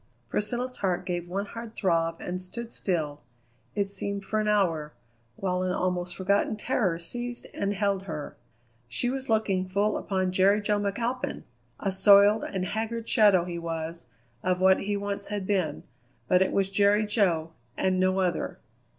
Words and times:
Priscilla's 0.29 0.77
heart 0.77 1.05
gave 1.05 1.29
one 1.29 1.45
hard 1.45 1.75
throb 1.75 2.19
and 2.21 2.41
stood 2.41 2.73
still, 2.73 3.21
it 3.75 3.85
seemed 3.85 4.25
for 4.25 4.39
an 4.39 4.47
hour, 4.47 4.93
while 5.35 5.61
an 5.61 5.71
almost 5.71 6.15
forgotten 6.15 6.55
terror 6.57 6.97
seized 6.97 7.45
and 7.53 7.75
held 7.75 8.05
her. 8.05 8.35
She 8.87 9.11
was 9.11 9.29
looking 9.29 9.67
full 9.67 9.95
upon 9.99 10.31
Jerry 10.31 10.59
Jo 10.59 10.79
McAlpin! 10.79 11.43
A 11.79 11.91
soiled 11.91 12.43
and 12.43 12.65
haggard 12.65 13.07
shadow 13.07 13.43
he 13.45 13.59
was 13.59 14.07
of 14.41 14.59
what 14.59 14.79
he 14.79 14.97
once 14.97 15.27
had 15.27 15.45
been, 15.45 15.83
but 16.27 16.41
it 16.41 16.51
was 16.51 16.71
Jerry 16.71 17.05
Jo 17.05 17.51
and 17.77 17.99
no 17.99 18.21
other. 18.21 18.57